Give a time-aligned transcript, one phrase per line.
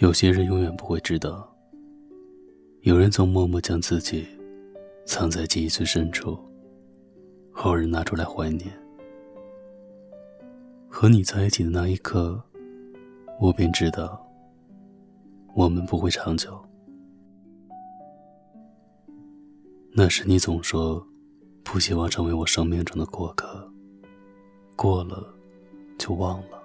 [0.00, 1.52] 有些人永远不会知道，
[2.82, 4.24] 有人总默默将自己
[5.04, 6.38] 藏在记忆最深处，
[7.54, 8.72] 偶尔拿出来怀念。
[10.88, 12.40] 和你在一起的那一刻，
[13.40, 14.24] 我便知道，
[15.56, 16.56] 我们不会长久。
[19.90, 21.04] 那时你总说，
[21.64, 23.68] 不希望成为我生命中的过客，
[24.76, 25.34] 过了
[25.98, 26.57] 就忘了。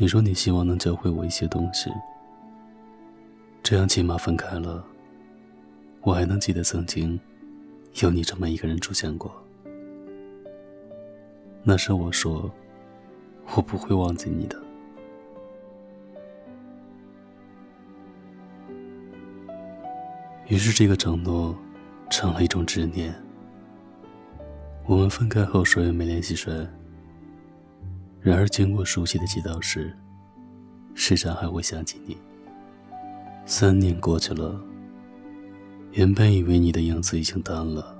[0.00, 1.90] 你说你希望能教会我一些东西，
[3.64, 4.84] 这样起码分开了，
[6.02, 7.18] 我还能记得曾经
[8.00, 9.28] 有你这么一个人出现过。
[11.64, 12.48] 那时我说，
[13.56, 14.56] 我不会忘记你的。
[20.46, 21.58] 于是这个承诺
[22.08, 23.12] 成了一种执念。
[24.86, 26.64] 我们分开后，谁也没联系谁。
[28.28, 29.96] 然而，经过熟悉的街道时，
[30.94, 32.14] 时常还会想起你。
[33.46, 34.60] 三年过去了，
[35.92, 37.98] 原本以为你的样子已经淡了，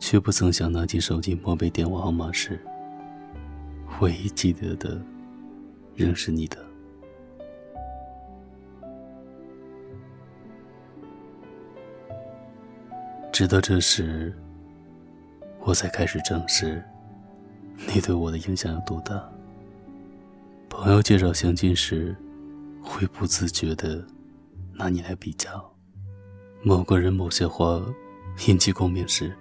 [0.00, 2.58] 却不曾想拿起手机默背电话号码时，
[4.00, 5.00] 唯一记得的
[5.94, 6.58] 仍是你的。
[13.30, 14.36] 直到这时，
[15.60, 16.82] 我才开始正视。
[17.76, 19.22] 你对我的影响有多大？
[20.68, 22.16] 朋友介绍相亲时，
[22.82, 24.04] 会不自觉的
[24.72, 25.72] 拿你来比较。
[26.62, 27.80] 某个人某些话
[28.46, 29.36] 引起共鸣时，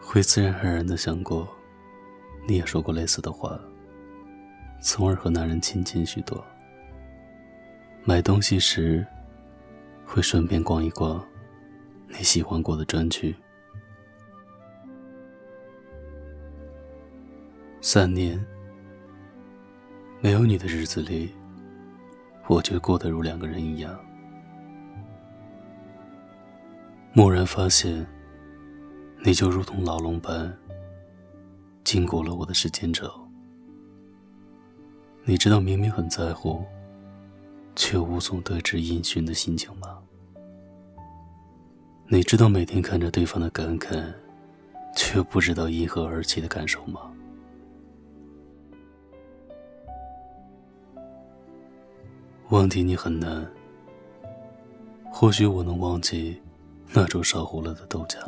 [0.00, 1.48] 会自然而然的想过，
[2.46, 3.58] 你也说过类似的话，
[4.80, 6.44] 从而和那人亲近许多。
[8.04, 9.06] 买东西时，
[10.04, 11.24] 会顺便逛一逛
[12.08, 13.34] 你喜欢过的专区。
[17.80, 18.44] 三年，
[20.20, 21.32] 没有你的日子里，
[22.48, 23.96] 我却过得如两个人一样。
[27.14, 28.04] 蓦然发现，
[29.24, 30.52] 你就如同牢笼般
[31.84, 33.08] 禁锢了我的时间轴。
[35.24, 36.64] 你知道明明很在乎，
[37.76, 39.98] 却无从得知音讯的心情吗？
[42.08, 44.04] 你知道每天看着对方的感慨，
[44.96, 47.12] 却不知道因何而起的感受吗？
[52.50, 53.46] 忘记你很难，
[55.12, 56.40] 或许我能忘记
[56.94, 58.18] 那桌烧糊了的豆浆，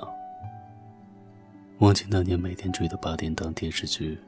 [1.79, 4.19] 忘记那年每天追的八点档电视剧，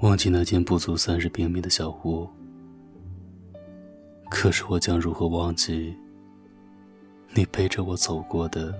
[0.00, 2.28] 忘记那间不足三十平米的小屋。
[4.28, 5.96] 可是我将如何忘记
[7.34, 8.74] 你背着我走过的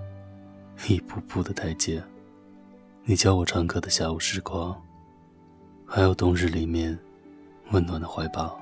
[0.89, 2.03] 一步步的台阶？
[3.05, 4.77] 你教我唱歌的下午时光，
[5.87, 6.99] 还有冬日里面
[7.71, 8.61] 温暖的怀抱。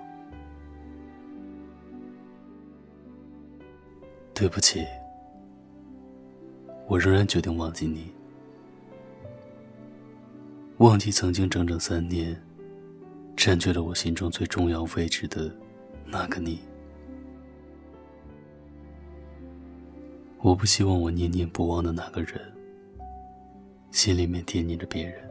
[4.41, 4.87] 对不起，
[6.87, 8.11] 我仍然决定忘记你，
[10.79, 12.35] 忘记曾经整整三年
[13.37, 15.55] 占据了我心中最重要位置的
[16.07, 16.59] 那个你。
[20.39, 22.41] 我不希望我念念不忘的那个人，
[23.91, 25.23] 心里面惦念着别人。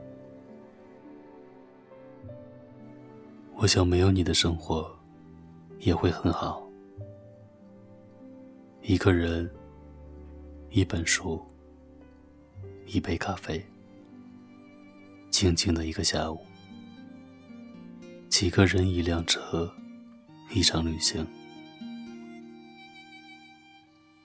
[3.55, 4.87] 我想没有你的生活
[5.79, 6.68] 也会很好。
[8.81, 9.49] 一个人，
[10.71, 11.45] 一本书，
[12.87, 13.63] 一杯咖啡，
[15.29, 16.39] 静静的一个下午，
[18.29, 19.71] 几个人一辆车，
[20.51, 21.27] 一场旅行，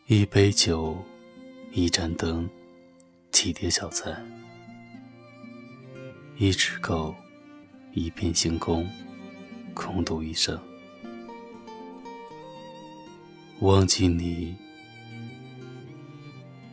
[0.06, 0.97] 一杯酒，
[1.72, 2.48] 一盏灯，
[3.32, 4.16] 几碟小菜，
[6.38, 7.14] 一只狗，
[7.93, 8.88] 一片星空，
[9.75, 10.59] 共度一生。
[13.64, 14.55] 忘记你，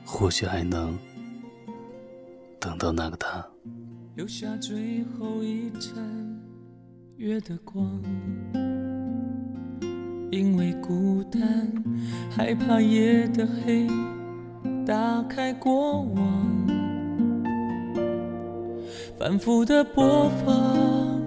[0.03, 0.99] 或许还能
[2.59, 3.47] 等到那个他。
[4.15, 5.93] 留下最后一盏
[7.15, 7.89] 月的光，
[10.31, 11.71] 因为孤单，
[12.29, 13.87] 害怕夜的黑，
[14.85, 16.67] 打开过往，
[19.17, 21.21] 反复的播放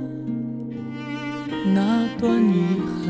[1.75, 3.04] 那段遗憾。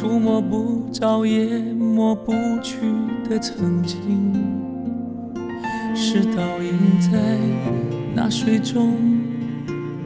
[0.00, 2.32] 触摸不着也抹不
[2.62, 2.78] 去
[3.28, 4.32] 的曾经，
[5.94, 7.36] 是倒映在
[8.14, 8.94] 那水中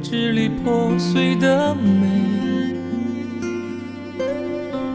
[0.02, 2.08] 支离破碎的美。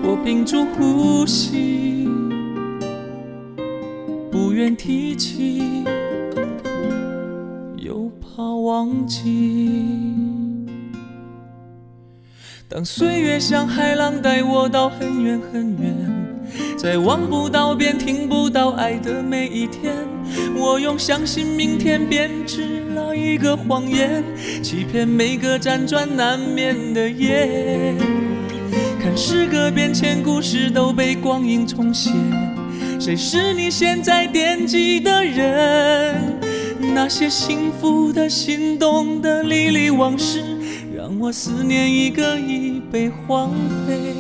[0.04, 2.10] 我屏住呼吸，
[4.30, 5.86] 不愿提起，
[7.78, 8.44] 又怕。
[8.44, 10.09] 忘记。
[12.72, 15.92] 当岁月像海浪带我到很远很远，
[16.78, 19.92] 在望不到边、听不到爱的每一天，
[20.56, 24.24] 我用相信明天编织了一个谎言，
[24.62, 27.96] 欺骗每个辗转难眠的夜。
[29.02, 32.12] 看时隔变迁，故事都被光阴重写，
[33.00, 36.40] 谁是你现在惦记的人？
[36.94, 40.44] 那些幸福的、心动的、历历往事。
[41.22, 43.52] 我思念一个已被荒
[43.86, 44.19] 废。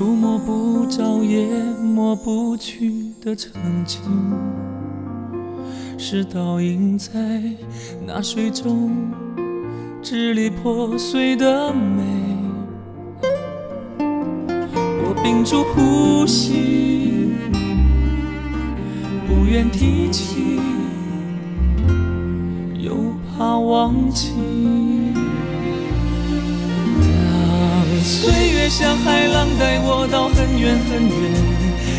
[0.00, 1.46] 触摸不着也
[1.78, 3.52] 抹不去的曾
[3.84, 4.00] 经，
[5.98, 7.12] 是倒映在
[8.06, 8.92] 那水中
[10.02, 12.02] 支离破碎的美。
[13.98, 17.34] 我屏住呼吸，
[19.28, 20.58] 不愿提起，
[22.78, 22.96] 又
[23.36, 24.30] 怕忘记。
[27.02, 31.14] 当岁月像海浪带我到很远很远，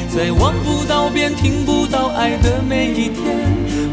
[0.10, 3.38] 在望不到边、听不到爱的每一天，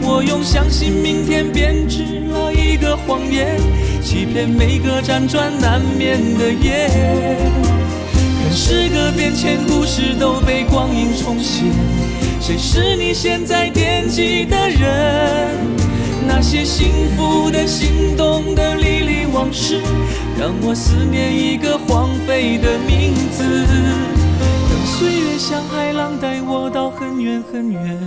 [0.00, 3.60] 我用相信明天编织了一个谎言，
[4.02, 6.88] 欺骗每个辗转难眠的夜。
[8.40, 11.64] 看时隔变迁，故事都被光阴重写，
[12.40, 15.50] 谁是你现在惦记的人？
[16.28, 19.80] 那些幸福的、心动的、历历往事，
[20.38, 23.42] 让我思念一个荒废的名字。
[24.68, 27.98] 当岁月像海浪带我到很远很远，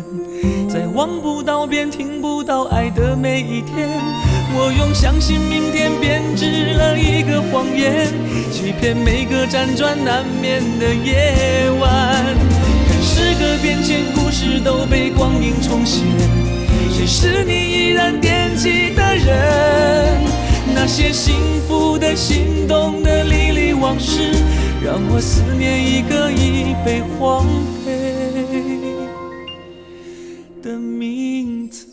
[0.69, 3.89] 在望不到边、听不到爱的每一天，
[4.53, 8.07] 我用相信明天编织了一个谎言，
[8.51, 12.24] 欺骗每个辗转难眠的夜晚。
[12.88, 16.03] 看时隔变迁，故事都被光阴重写。
[16.94, 17.70] 谁是你
[18.01, 20.24] 难惦记的人，
[20.74, 21.36] 那些幸
[21.68, 24.33] 福的、心动的、历历往事，
[24.83, 27.45] 让我思念一个已被荒
[27.86, 27.92] 废
[30.63, 31.86] 的名字。